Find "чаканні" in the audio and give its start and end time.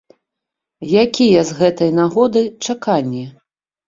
2.67-3.23